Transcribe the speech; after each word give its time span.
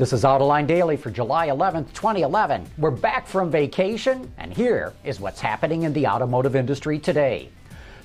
This 0.00 0.14
is 0.14 0.24
Autoline 0.24 0.66
Daily 0.66 0.96
for 0.96 1.10
July 1.10 1.48
11th, 1.48 1.92
2011. 1.92 2.64
We're 2.78 2.90
back 2.90 3.26
from 3.26 3.50
vacation, 3.50 4.32
and 4.38 4.50
here 4.50 4.94
is 5.04 5.20
what's 5.20 5.42
happening 5.42 5.82
in 5.82 5.92
the 5.92 6.06
automotive 6.06 6.56
industry 6.56 6.98
today. 6.98 7.50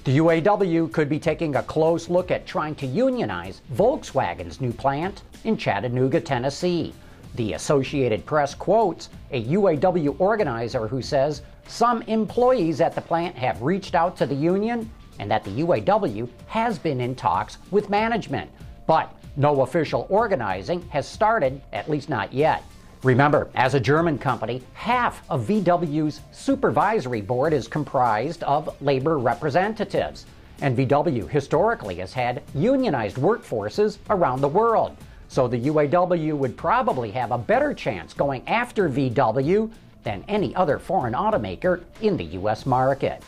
The 0.03 0.17
UAW 0.17 0.91
could 0.91 1.07
be 1.07 1.19
taking 1.19 1.55
a 1.55 1.63
close 1.63 2.09
look 2.09 2.31
at 2.31 2.45
trying 2.45 2.75
to 2.75 2.85
unionize 2.85 3.61
Volkswagen's 3.73 4.59
new 4.59 4.73
plant 4.73 5.21
in 5.45 5.55
Chattanooga, 5.55 6.19
Tennessee. 6.19 6.93
The 7.35 7.53
Associated 7.53 8.25
Press 8.25 8.53
quotes 8.53 9.07
a 9.31 9.45
UAW 9.45 10.19
organizer 10.19 10.89
who 10.89 11.01
says 11.01 11.43
some 11.65 12.01
employees 12.07 12.81
at 12.81 12.93
the 12.93 12.99
plant 12.99 13.37
have 13.37 13.61
reached 13.61 13.95
out 13.95 14.17
to 14.17 14.25
the 14.25 14.35
union 14.35 14.91
and 15.19 15.31
that 15.31 15.45
the 15.45 15.61
UAW 15.61 16.27
has 16.47 16.77
been 16.77 16.99
in 16.99 17.15
talks 17.15 17.57
with 17.71 17.89
management. 17.89 18.51
But 18.87 19.11
no 19.35 19.61
official 19.61 20.07
organizing 20.09 20.81
has 20.89 21.07
started, 21.07 21.61
at 21.73 21.89
least 21.89 22.09
not 22.09 22.33
yet. 22.33 22.63
Remember, 23.03 23.49
as 23.53 23.73
a 23.73 23.79
German 23.79 24.17
company, 24.17 24.63
half 24.73 25.21
of 25.29 25.47
VW's 25.47 26.21
supervisory 26.31 27.21
board 27.21 27.53
is 27.53 27.67
comprised 27.67 28.43
of 28.43 28.81
labor 28.81 29.19
representatives. 29.19 30.25
And 30.61 30.77
VW 30.77 31.29
historically 31.29 31.95
has 31.95 32.13
had 32.13 32.41
unionized 32.53 33.17
workforces 33.17 33.97
around 34.09 34.41
the 34.41 34.47
world. 34.47 34.95
So 35.27 35.47
the 35.47 35.59
UAW 35.59 36.33
would 36.37 36.55
probably 36.55 37.11
have 37.11 37.31
a 37.31 37.37
better 37.37 37.73
chance 37.73 38.13
going 38.13 38.47
after 38.47 38.89
VW 38.89 39.69
than 40.03 40.23
any 40.27 40.55
other 40.55 40.79
foreign 40.79 41.13
automaker 41.13 41.83
in 42.01 42.15
the 42.15 42.25
U.S. 42.25 42.65
market. 42.65 43.21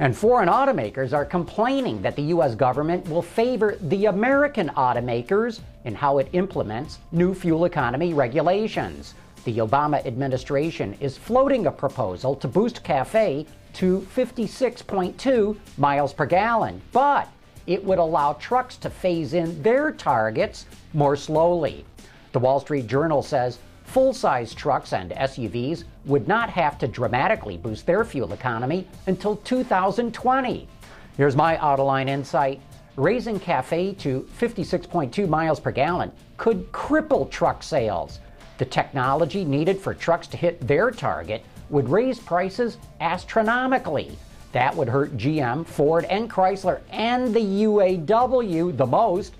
And 0.00 0.16
foreign 0.16 0.48
automakers 0.48 1.12
are 1.12 1.26
complaining 1.26 2.00
that 2.00 2.16
the 2.16 2.22
U.S. 2.34 2.54
government 2.54 3.06
will 3.06 3.20
favor 3.20 3.76
the 3.82 4.06
American 4.06 4.70
automakers 4.70 5.60
in 5.84 5.94
how 5.94 6.16
it 6.16 6.30
implements 6.32 7.00
new 7.12 7.34
fuel 7.34 7.66
economy 7.66 8.14
regulations. 8.14 9.12
The 9.44 9.58
Obama 9.58 10.04
administration 10.06 10.96
is 11.00 11.18
floating 11.18 11.66
a 11.66 11.70
proposal 11.70 12.34
to 12.36 12.48
boost 12.48 12.82
CAFE 12.82 13.46
to 13.74 14.00
56.2 14.16 15.56
miles 15.76 16.14
per 16.14 16.24
gallon, 16.24 16.80
but 16.92 17.28
it 17.66 17.84
would 17.84 17.98
allow 17.98 18.32
trucks 18.32 18.78
to 18.78 18.88
phase 18.88 19.34
in 19.34 19.62
their 19.62 19.92
targets 19.92 20.64
more 20.94 21.14
slowly. 21.14 21.84
The 22.32 22.38
Wall 22.38 22.58
Street 22.60 22.86
Journal 22.86 23.22
says 23.22 23.58
full 23.90 24.14
size 24.14 24.54
trucks 24.54 24.92
and 24.92 25.10
SUVs 25.10 25.82
would 26.04 26.28
not 26.28 26.48
have 26.48 26.78
to 26.78 26.86
dramatically 26.86 27.56
boost 27.56 27.86
their 27.86 28.04
fuel 28.04 28.32
economy 28.32 28.86
until 29.08 29.36
2020. 29.36 30.68
Here's 31.16 31.34
my 31.34 31.56
Autoline 31.56 32.08
insight. 32.08 32.60
Raising 32.96 33.40
CAFE 33.40 33.98
to 33.98 34.28
56.2 34.38 35.28
miles 35.28 35.58
per 35.58 35.72
gallon 35.72 36.12
could 36.36 36.70
cripple 36.70 37.28
truck 37.30 37.64
sales. 37.64 38.20
The 38.58 38.64
technology 38.64 39.44
needed 39.44 39.80
for 39.80 39.92
trucks 39.92 40.28
to 40.28 40.36
hit 40.36 40.66
their 40.68 40.92
target 40.92 41.44
would 41.68 41.88
raise 41.88 42.20
prices 42.20 42.76
astronomically. 43.00 44.16
That 44.52 44.76
would 44.76 44.88
hurt 44.88 45.16
GM, 45.16 45.66
Ford, 45.66 46.04
and 46.04 46.30
Chrysler 46.30 46.80
and 46.90 47.34
the 47.34 47.40
UAW 47.40 48.76
the 48.76 48.86
most 48.86 49.34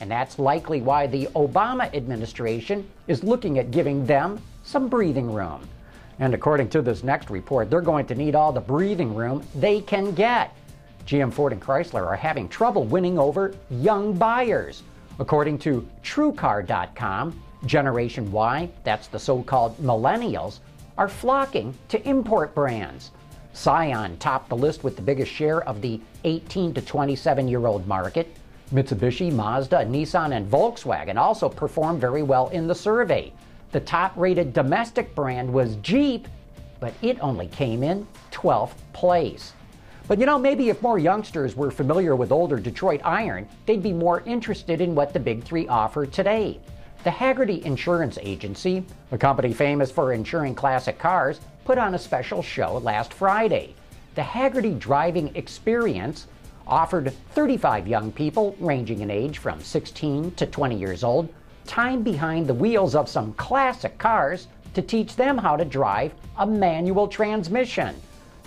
and 0.00 0.10
that's 0.10 0.38
likely 0.38 0.80
why 0.80 1.06
the 1.06 1.26
Obama 1.34 1.92
administration 1.94 2.88
is 3.06 3.24
looking 3.24 3.58
at 3.58 3.70
giving 3.70 4.06
them 4.06 4.40
some 4.64 4.88
breathing 4.88 5.32
room. 5.32 5.66
And 6.18 6.34
according 6.34 6.70
to 6.70 6.82
this 6.82 7.02
next 7.02 7.30
report, 7.30 7.70
they're 7.70 7.80
going 7.80 8.06
to 8.06 8.14
need 8.14 8.34
all 8.34 8.52
the 8.52 8.60
breathing 8.60 9.14
room 9.14 9.42
they 9.54 9.80
can 9.80 10.12
get. 10.12 10.56
GM, 11.06 11.32
Ford, 11.32 11.52
and 11.52 11.62
Chrysler 11.62 12.06
are 12.06 12.16
having 12.16 12.48
trouble 12.48 12.84
winning 12.84 13.18
over 13.18 13.54
young 13.70 14.14
buyers. 14.14 14.82
According 15.18 15.58
to 15.60 15.86
TrueCar.com, 16.02 17.42
Generation 17.64 18.30
Y, 18.32 18.68
that's 18.84 19.06
the 19.08 19.18
so 19.18 19.42
called 19.42 19.78
millennials, 19.78 20.60
are 20.98 21.08
flocking 21.08 21.74
to 21.88 22.08
import 22.08 22.54
brands. 22.54 23.10
Scion 23.52 24.18
topped 24.18 24.48
the 24.48 24.56
list 24.56 24.84
with 24.84 24.96
the 24.96 25.02
biggest 25.02 25.32
share 25.32 25.62
of 25.62 25.80
the 25.80 26.00
18 26.24 26.74
to 26.74 26.82
27 26.82 27.48
year 27.48 27.66
old 27.66 27.86
market. 27.86 28.34
Mitsubishi, 28.72 29.32
Mazda, 29.32 29.84
Nissan, 29.84 30.34
and 30.34 30.50
Volkswagen 30.50 31.16
also 31.16 31.48
performed 31.48 32.00
very 32.00 32.22
well 32.22 32.48
in 32.48 32.66
the 32.66 32.74
survey. 32.74 33.32
The 33.72 33.80
top 33.80 34.12
rated 34.16 34.52
domestic 34.52 35.14
brand 35.14 35.52
was 35.52 35.76
Jeep, 35.76 36.26
but 36.80 36.94
it 37.02 37.18
only 37.20 37.46
came 37.48 37.82
in 37.82 38.06
12th 38.32 38.74
place. 38.92 39.52
But 40.08 40.20
you 40.20 40.26
know, 40.26 40.38
maybe 40.38 40.68
if 40.68 40.82
more 40.82 40.98
youngsters 40.98 41.56
were 41.56 41.70
familiar 41.70 42.14
with 42.14 42.30
older 42.30 42.58
Detroit 42.58 43.00
iron, 43.04 43.48
they'd 43.66 43.82
be 43.82 43.92
more 43.92 44.22
interested 44.22 44.80
in 44.80 44.94
what 44.94 45.12
the 45.12 45.20
big 45.20 45.42
three 45.42 45.66
offer 45.66 46.06
today. 46.06 46.60
The 47.02 47.10
Hagerty 47.10 47.62
Insurance 47.62 48.18
Agency, 48.20 48.84
a 49.12 49.18
company 49.18 49.52
famous 49.52 49.90
for 49.90 50.12
insuring 50.12 50.54
classic 50.54 50.98
cars, 50.98 51.40
put 51.64 51.78
on 51.78 51.94
a 51.94 51.98
special 51.98 52.42
show 52.42 52.78
last 52.78 53.12
Friday. 53.12 53.74
The 54.14 54.22
Hagerty 54.22 54.78
Driving 54.78 55.34
Experience 55.34 56.26
offered 56.66 57.12
35 57.32 57.86
young 57.86 58.12
people, 58.12 58.56
ranging 58.58 59.00
in 59.00 59.10
age 59.10 59.38
from 59.38 59.60
16 59.60 60.32
to 60.32 60.46
20 60.46 60.76
years 60.76 61.04
old, 61.04 61.28
time 61.66 62.02
behind 62.02 62.46
the 62.46 62.54
wheels 62.54 62.94
of 62.94 63.08
some 63.08 63.32
classic 63.34 63.98
cars 63.98 64.48
to 64.74 64.82
teach 64.82 65.16
them 65.16 65.38
how 65.38 65.56
to 65.56 65.64
drive 65.64 66.12
a 66.38 66.46
manual 66.46 67.08
transmission. 67.08 67.94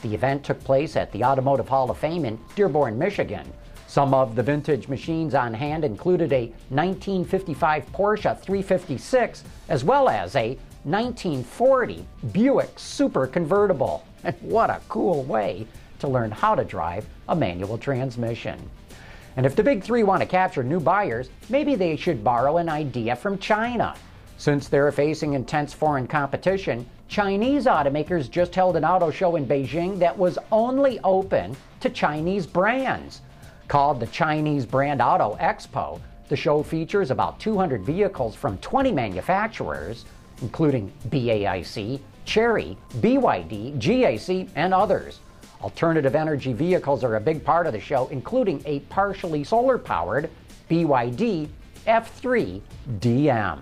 The 0.01 0.13
event 0.13 0.43
took 0.43 0.63
place 0.63 0.95
at 0.95 1.11
the 1.11 1.23
Automotive 1.23 1.67
Hall 1.67 1.89
of 1.91 1.97
Fame 1.97 2.25
in 2.25 2.39
Dearborn, 2.55 2.97
Michigan. 2.97 3.51
Some 3.87 4.13
of 4.13 4.35
the 4.35 4.43
vintage 4.43 4.87
machines 4.87 5.33
on 5.33 5.53
hand 5.53 5.83
included 5.83 6.31
a 6.31 6.53
1955 6.69 7.91
Porsche 7.91 8.39
356 8.39 9.43
as 9.67 9.83
well 9.83 10.07
as 10.07 10.35
a 10.35 10.57
1940 10.83 12.05
Buick 12.31 12.77
Super 12.77 13.27
Convertible. 13.27 14.05
What 14.41 14.69
a 14.69 14.81
cool 14.89 15.23
way 15.23 15.65
to 15.99 16.07
learn 16.07 16.31
how 16.31 16.55
to 16.55 16.63
drive 16.63 17.05
a 17.27 17.35
manual 17.35 17.77
transmission. 17.77 18.59
And 19.37 19.45
if 19.45 19.55
the 19.55 19.63
big 19.63 19.83
three 19.83 20.03
want 20.03 20.21
to 20.21 20.27
capture 20.27 20.63
new 20.63 20.79
buyers, 20.79 21.29
maybe 21.49 21.75
they 21.75 21.95
should 21.95 22.23
borrow 22.23 22.57
an 22.57 22.67
idea 22.67 23.15
from 23.15 23.37
China. 23.37 23.95
Since 24.37 24.67
they're 24.67 24.91
facing 24.91 25.33
intense 25.33 25.73
foreign 25.73 26.07
competition, 26.07 26.85
Chinese 27.07 27.65
automakers 27.65 28.29
just 28.29 28.55
held 28.55 28.75
an 28.75 28.85
auto 28.85 29.11
show 29.11 29.35
in 29.35 29.45
Beijing 29.45 29.99
that 29.99 30.17
was 30.17 30.37
only 30.51 30.99
open 31.03 31.55
to 31.79 31.89
Chinese 31.89 32.45
brands. 32.45 33.21
Called 33.67 33.99
the 33.99 34.07
Chinese 34.07 34.65
Brand 34.65 35.01
Auto 35.01 35.35
Expo, 35.41 35.99
the 36.29 36.35
show 36.35 36.63
features 36.63 37.11
about 37.11 37.39
200 37.39 37.83
vehicles 37.83 38.35
from 38.35 38.57
20 38.59 38.91
manufacturers, 38.91 40.05
including 40.41 40.91
BAIC, 41.09 41.99
Chery, 42.25 42.77
BYD, 42.97 43.79
GAC, 43.79 44.49
and 44.55 44.73
others. 44.73 45.19
Alternative 45.61 46.15
energy 46.15 46.53
vehicles 46.53 47.03
are 47.03 47.17
a 47.17 47.19
big 47.19 47.43
part 47.43 47.67
of 47.67 47.73
the 47.73 47.79
show, 47.79 48.07
including 48.07 48.61
a 48.65 48.79
partially 48.81 49.43
solar 49.43 49.77
powered 49.77 50.29
BYD 50.69 51.49
F3 51.85 52.61
DM. 52.99 53.59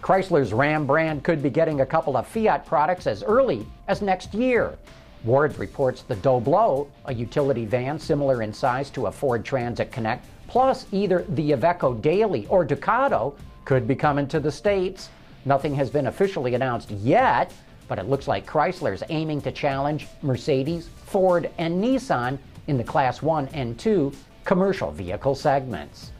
Chrysler's 0.00 0.52
Ram 0.52 0.86
brand 0.86 1.22
could 1.22 1.42
be 1.42 1.50
getting 1.50 1.80
a 1.80 1.86
couple 1.86 2.16
of 2.16 2.26
Fiat 2.26 2.64
products 2.66 3.06
as 3.06 3.22
early 3.22 3.66
as 3.88 4.00
next 4.00 4.32
year. 4.32 4.76
Ward 5.24 5.56
reports 5.58 6.02
the 6.02 6.16
Doblo, 6.16 6.88
a 7.04 7.14
utility 7.14 7.64
van 7.64 7.98
similar 7.98 8.42
in 8.42 8.52
size 8.52 8.90
to 8.90 9.06
a 9.06 9.12
Ford 9.12 9.44
Transit 9.44 9.92
Connect, 9.92 10.26
plus 10.48 10.86
either 10.92 11.24
the 11.28 11.52
Iveco 11.52 12.00
Daily 12.02 12.46
or 12.48 12.66
Ducato 12.66 13.34
could 13.64 13.86
be 13.86 13.94
coming 13.94 14.26
to 14.28 14.40
the 14.40 14.50
States. 14.50 15.10
Nothing 15.44 15.74
has 15.74 15.90
been 15.90 16.08
officially 16.08 16.54
announced 16.54 16.90
yet, 16.90 17.52
but 17.92 17.98
it 17.98 18.08
looks 18.08 18.26
like 18.26 18.46
Chrysler's 18.46 19.02
aiming 19.10 19.42
to 19.42 19.52
challenge 19.52 20.06
Mercedes, 20.22 20.88
Ford, 21.04 21.50
and 21.58 21.84
Nissan 21.84 22.38
in 22.66 22.78
the 22.78 22.82
Class 22.82 23.20
1 23.20 23.50
and 23.52 23.78
2 23.78 24.10
commercial 24.44 24.90
vehicle 24.90 25.34
segments. 25.34 26.10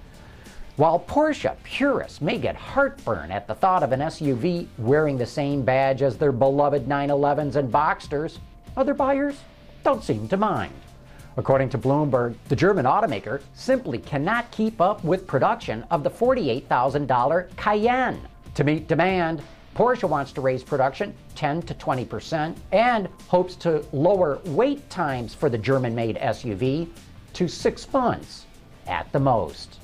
While 0.76 1.00
Porsche 1.00 1.56
purists 1.62 2.20
may 2.20 2.36
get 2.36 2.56
heartburn 2.56 3.30
at 3.30 3.46
the 3.46 3.54
thought 3.54 3.82
of 3.82 3.92
an 3.92 4.00
SUV 4.00 4.66
wearing 4.76 5.16
the 5.16 5.24
same 5.24 5.62
badge 5.62 6.02
as 6.02 6.18
their 6.18 6.30
beloved 6.30 6.86
911s 6.86 7.56
and 7.56 7.72
Boxsters, 7.72 8.36
other 8.76 8.92
buyers 8.92 9.36
don't 9.82 10.04
seem 10.04 10.28
to 10.28 10.36
mind. 10.36 10.74
According 11.38 11.70
to 11.70 11.78
Bloomberg, 11.78 12.34
the 12.50 12.56
German 12.56 12.84
automaker 12.84 13.40
simply 13.54 13.96
cannot 13.96 14.50
keep 14.50 14.78
up 14.78 15.02
with 15.04 15.26
production 15.26 15.86
of 15.90 16.04
the 16.04 16.10
$48,000 16.10 17.56
Cayenne. 17.56 18.20
To 18.56 18.64
meet 18.64 18.88
demand, 18.88 19.42
Porsche 19.74 20.08
wants 20.08 20.32
to 20.32 20.40
raise 20.40 20.62
production 20.62 21.14
10 21.34 21.62
to 21.62 21.74
20 21.74 22.04
percent 22.04 22.58
and 22.72 23.08
hopes 23.28 23.56
to 23.56 23.84
lower 23.92 24.38
wait 24.44 24.88
times 24.90 25.34
for 25.34 25.48
the 25.48 25.58
German 25.58 25.94
made 25.94 26.16
SUV 26.16 26.88
to 27.32 27.48
six 27.48 27.90
months 27.92 28.44
at 28.86 29.10
the 29.12 29.20
most. 29.20 29.78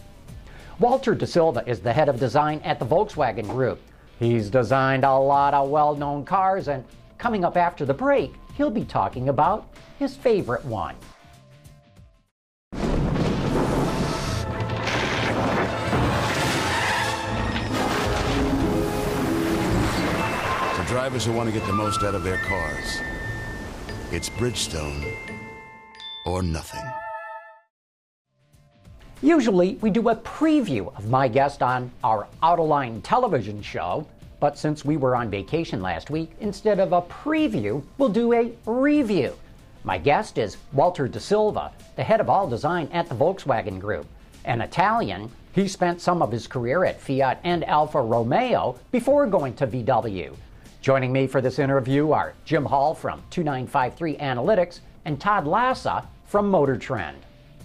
Walter 0.78 1.14
De 1.14 1.26
Silva 1.26 1.64
is 1.66 1.80
the 1.80 1.92
head 1.92 2.08
of 2.08 2.20
design 2.20 2.60
at 2.64 2.78
the 2.78 2.86
Volkswagen 2.86 3.48
Group. 3.48 3.80
He's 4.18 4.50
designed 4.50 5.04
a 5.04 5.16
lot 5.16 5.54
of 5.54 5.70
well 5.70 5.94
known 5.94 6.24
cars, 6.24 6.68
and 6.68 6.84
coming 7.16 7.44
up 7.44 7.56
after 7.56 7.84
the 7.84 7.94
break, 7.94 8.34
he'll 8.54 8.70
be 8.70 8.84
talking 8.84 9.28
about 9.28 9.68
his 9.98 10.16
favorite 10.16 10.64
one. 10.64 10.94
Drivers 21.08 21.24
who 21.24 21.32
want 21.32 21.48
to 21.48 21.58
get 21.58 21.66
the 21.66 21.72
most 21.72 22.02
out 22.02 22.14
of 22.14 22.22
their 22.22 22.36
cars. 22.36 23.00
It's 24.12 24.28
Bridgestone 24.28 25.10
or 26.26 26.42
nothing. 26.42 26.84
Usually, 29.22 29.76
we 29.76 29.88
do 29.88 30.10
a 30.10 30.16
preview 30.16 30.94
of 30.94 31.08
my 31.08 31.26
guest 31.26 31.62
on 31.62 31.90
our 32.04 32.26
Autoline 32.42 33.00
television 33.02 33.62
show, 33.62 34.06
but 34.38 34.58
since 34.58 34.84
we 34.84 34.98
were 34.98 35.16
on 35.16 35.30
vacation 35.30 35.80
last 35.80 36.10
week, 36.10 36.30
instead 36.40 36.78
of 36.78 36.92
a 36.92 37.00
preview, 37.00 37.82
we'll 37.96 38.10
do 38.10 38.34
a 38.34 38.52
review. 38.66 39.34
My 39.84 39.96
guest 39.96 40.36
is 40.36 40.58
Walter 40.74 41.08
De 41.08 41.20
Silva, 41.20 41.72
the 41.96 42.04
head 42.04 42.20
of 42.20 42.28
all 42.28 42.46
design 42.46 42.86
at 42.92 43.08
the 43.08 43.14
Volkswagen 43.14 43.80
Group. 43.80 44.04
An 44.44 44.60
Italian, 44.60 45.30
he 45.54 45.68
spent 45.68 46.02
some 46.02 46.20
of 46.20 46.30
his 46.30 46.46
career 46.46 46.84
at 46.84 47.00
Fiat 47.00 47.40
and 47.44 47.64
Alfa 47.64 48.02
Romeo 48.02 48.78
before 48.92 49.26
going 49.26 49.54
to 49.54 49.66
VW. 49.66 50.36
Joining 50.80 51.12
me 51.12 51.26
for 51.26 51.40
this 51.40 51.58
interview 51.58 52.12
are 52.12 52.34
Jim 52.44 52.64
Hall 52.64 52.94
from 52.94 53.22
2953 53.30 54.16
Analytics 54.18 54.78
and 55.04 55.20
Todd 55.20 55.44
Lassa 55.44 56.06
from 56.26 56.48
Motor 56.48 56.76
Trend. 56.76 57.18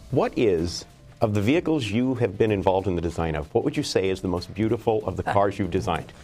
What 0.10 0.36
is, 0.36 0.86
of 1.22 1.36
the 1.36 1.42
vehicles 1.42 1.86
you 1.86 2.16
have 2.16 2.40
been 2.40 2.52
involved 2.52 2.88
in 2.88 2.96
the 2.96 3.02
design 3.02 3.36
of, 3.36 3.54
what 3.54 3.64
would 3.64 3.78
you 3.78 3.84
say 3.84 4.10
is 4.10 4.22
the 4.22 4.28
most 4.28 4.52
beautiful 4.56 5.06
of 5.06 5.16
the 5.16 5.24
cars 5.24 5.60
you've 5.60 5.72
designed? 5.72 6.12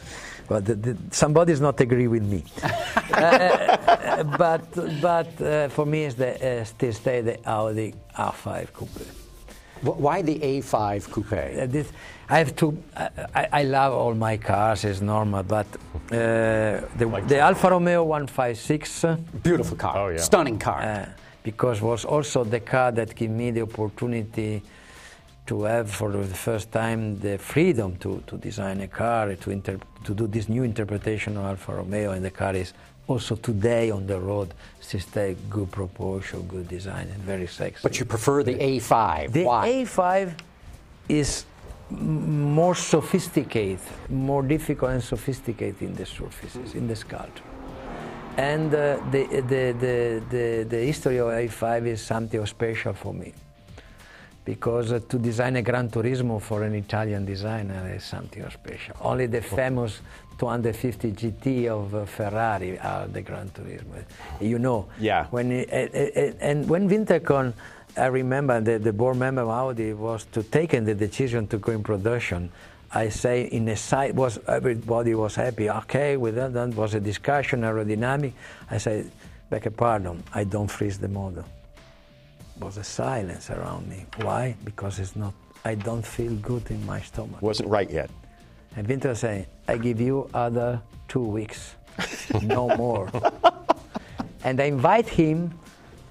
Well, 0.49 0.61
the, 0.61 0.73
the, 0.73 0.97
somebody 1.11 1.51
does 1.51 1.61
not 1.61 1.79
agree 1.79 2.07
with 2.07 2.23
me. 2.23 2.43
uh, 3.13 4.23
but 4.23 4.65
but 4.99 5.39
uh, 5.39 5.69
for 5.69 5.85
me, 5.85 6.05
it's 6.05 6.15
the, 6.15 6.61
uh, 6.61 6.63
still 6.63 6.91
stay 6.91 7.21
the 7.21 7.37
Audi 7.47 7.93
A5 8.17 8.73
Coupe. 8.73 9.05
Why 9.83 10.23
the 10.23 10.39
A5 10.39 11.11
Coupe? 11.11 11.33
Uh, 11.33 11.67
this, 11.67 11.91
I 12.27 12.39
have 12.39 12.55
to. 12.55 12.83
I, 13.35 13.47
I, 13.51 13.63
love 13.63 13.93
all 13.93 14.15
my 14.15 14.37
cars. 14.37 14.85
It's 14.85 15.01
normal, 15.01 15.43
but 15.43 15.67
uh, 16.11 16.81
the, 16.97 17.05
like 17.05 17.27
the 17.27 17.39
Alfa 17.39 17.69
Romeo 17.69 18.03
156. 18.03 19.05
Beautiful 19.43 19.77
car. 19.77 19.97
Oh, 19.97 20.09
yeah. 20.09 20.17
Stunning 20.17 20.59
car. 20.59 20.81
Uh, 20.81 21.09
because 21.43 21.81
was 21.81 22.05
also 22.05 22.43
the 22.43 22.59
car 22.59 22.91
that 22.91 23.15
gave 23.15 23.29
me 23.29 23.51
the 23.51 23.61
opportunity 23.61 24.61
to 25.45 25.63
have 25.63 25.89
for 25.89 26.11
the 26.11 26.23
first 26.25 26.71
time 26.71 27.19
the 27.19 27.37
freedom 27.37 27.95
to, 27.97 28.23
to 28.27 28.37
design 28.37 28.81
a 28.81 28.87
car, 28.87 29.35
to, 29.35 29.51
inter, 29.51 29.79
to 30.03 30.13
do 30.13 30.27
this 30.27 30.47
new 30.47 30.63
interpretation 30.63 31.37
of 31.37 31.45
Alfa 31.45 31.73
Romeo, 31.73 32.11
and 32.11 32.23
the 32.23 32.31
car 32.31 32.55
is 32.55 32.73
also 33.07 33.35
today 33.35 33.89
on 33.89 34.05
the 34.05 34.19
road 34.19 34.53
still 34.79 34.99
stay 34.99 35.35
good 35.49 35.71
proportion, 35.71 36.41
good 36.47 36.67
design, 36.67 37.07
and 37.13 37.21
very 37.23 37.47
sexy. 37.47 37.81
But 37.81 37.99
you 37.99 38.05
prefer 38.05 38.43
the 38.43 38.55
A5. 38.55 39.31
The 39.31 39.43
Why? 39.43 39.69
A5 39.69 40.33
is 41.07 41.45
more 41.91 42.75
sophisticated, 42.75 43.79
more 44.09 44.43
difficult 44.43 44.91
and 44.91 45.03
sophisticated 45.03 45.81
in 45.81 45.95
the 45.95 46.05
surfaces, 46.05 46.75
in 46.75 46.87
the 46.87 46.95
sculpture. 46.95 47.43
And 48.37 48.73
uh, 48.73 48.99
the, 49.11 49.25
the, 49.27 49.75
the, 49.79 50.23
the, 50.29 50.65
the 50.69 50.77
history 50.77 51.17
of 51.17 51.27
A5 51.27 51.87
is 51.87 52.01
something 52.01 52.45
special 52.45 52.93
for 52.93 53.13
me. 53.13 53.33
Because 54.45 54.93
uh, 54.93 54.99
to 55.09 55.19
design 55.19 55.57
a 55.57 55.61
Gran 55.61 55.89
Turismo 55.89 56.41
for 56.41 56.63
an 56.63 56.73
Italian 56.73 57.25
designer 57.25 57.93
is 57.93 58.03
something 58.03 58.49
special. 58.49 58.95
Only 59.01 59.25
the 59.27 59.41
famous 59.41 59.99
250 60.37 61.11
GT 61.11 61.67
of 61.67 61.93
uh, 61.93 62.05
Ferrari 62.05 62.79
are 62.79 63.07
the 63.07 63.21
Gran 63.21 63.49
Turismo. 63.49 64.03
You 64.39 64.57
know. 64.57 64.87
Yeah. 64.99 65.27
When 65.31 65.51
it, 65.51 66.37
and 66.39 66.67
when 66.69 66.89
Winterkorn 66.89 67.53
I 67.97 68.05
remember 68.07 68.61
that 68.61 68.83
the 68.83 68.93
board 68.93 69.17
member 69.17 69.41
of 69.41 69.49
Audi 69.49 69.93
was 69.93 70.25
to 70.31 70.43
taking 70.43 70.85
the 70.85 70.95
decision 70.95 71.47
to 71.47 71.57
go 71.57 71.71
in 71.71 71.83
production. 71.83 72.51
I 72.91 73.09
say 73.09 73.43
in 73.43 73.67
a 73.67 73.75
side 73.75 74.15
was 74.15 74.39
everybody 74.47 75.13
was 75.15 75.35
happy. 75.35 75.69
Okay, 75.69 76.17
with 76.17 76.35
that, 76.35 76.53
that 76.53 76.69
was 76.69 76.93
a 76.93 76.99
discussion 76.99 77.61
aerodynamic. 77.61 78.33
I 78.71 78.77
said, 78.77 79.11
beg 79.49 79.67
a 79.67 79.71
pardon, 79.71 80.23
I 80.33 80.43
don't 80.43 80.69
freeze 80.69 80.97
the 80.97 81.07
model. 81.07 81.45
Was 82.59 82.77
a 82.77 82.83
silence 82.83 83.49
around 83.49 83.87
me. 83.87 84.05
Why? 84.17 84.55
Because 84.65 84.99
it's 84.99 85.15
not. 85.15 85.33
I 85.65 85.75
don't 85.75 86.05
feel 86.05 86.33
good 86.35 86.69
in 86.71 86.85
my 86.85 87.01
stomach. 87.01 87.41
Wasn't 87.41 87.69
right 87.69 87.89
yet. 87.89 88.09
And 88.75 88.87
Winter 88.87 89.13
saying, 89.15 89.45
I 89.67 89.77
give 89.77 89.99
you 89.99 90.29
other 90.33 90.81
two 91.07 91.23
weeks, 91.23 91.75
no 92.41 92.75
more. 92.75 93.09
and 94.43 94.59
I 94.59 94.65
invite 94.65 95.07
him 95.07 95.53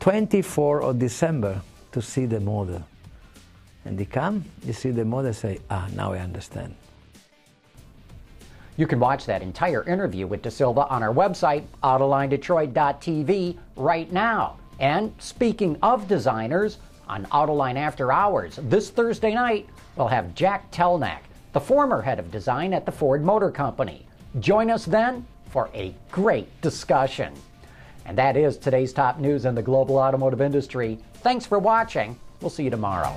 24 0.08 0.84
of 0.84 0.98
December 0.98 1.60
to 1.92 2.00
see 2.00 2.24
the 2.24 2.40
model. 2.40 2.82
And 3.84 3.98
they 3.98 4.06
come, 4.06 4.42
you 4.64 4.72
see 4.72 4.90
the 4.90 5.04
model, 5.04 5.34
say, 5.34 5.58
ah, 5.68 5.86
now 5.94 6.14
I 6.14 6.20
understand. 6.20 6.74
You 8.78 8.86
can 8.86 9.00
watch 9.00 9.26
that 9.26 9.42
entire 9.42 9.82
interview 9.86 10.26
with 10.26 10.40
De 10.40 10.50
Silva 10.50 10.86
on 10.88 11.02
our 11.02 11.12
website, 11.12 11.64
AutolineDetroit.tv, 11.82 13.58
right 13.76 14.10
now. 14.10 14.56
And 14.80 15.12
speaking 15.18 15.76
of 15.82 16.08
designers, 16.08 16.78
on 17.06 17.26
Autoline 17.26 17.76
After 17.76 18.10
Hours 18.10 18.58
this 18.62 18.88
Thursday 18.88 19.34
night, 19.34 19.68
we'll 19.96 20.08
have 20.08 20.34
Jack 20.34 20.70
Telnack, 20.70 21.20
the 21.52 21.60
former 21.60 22.00
head 22.00 22.18
of 22.18 22.30
design 22.30 22.72
at 22.72 22.86
the 22.86 22.92
Ford 22.92 23.22
Motor 23.22 23.50
Company. 23.50 24.06
Join 24.40 24.70
us 24.70 24.86
then 24.86 25.26
for 25.50 25.68
a 25.74 25.94
great 26.10 26.48
discussion. 26.62 27.34
And 28.08 28.16
that 28.16 28.38
is 28.38 28.56
today's 28.56 28.94
top 28.94 29.18
news 29.18 29.44
in 29.44 29.54
the 29.54 29.62
global 29.62 29.98
automotive 29.98 30.40
industry. 30.40 30.98
Thanks 31.16 31.44
for 31.44 31.58
watching. 31.58 32.18
We'll 32.40 32.48
see 32.48 32.64
you 32.64 32.70
tomorrow. 32.70 33.14